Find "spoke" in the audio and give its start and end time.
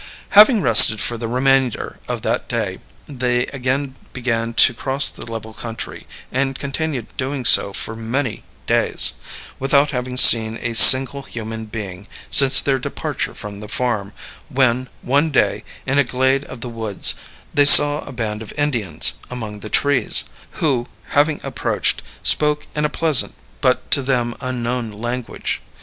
22.23-22.65